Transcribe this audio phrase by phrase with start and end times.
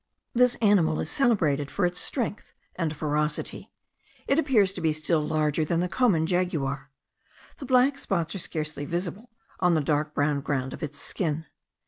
[0.33, 3.71] This animal is celebrated for its strength and ferocity;
[4.25, 6.89] it appears to be still larger than the common jaguar.
[7.57, 9.29] The black spots are scarcely visible
[9.59, 11.45] on the dark brown ground of its skin.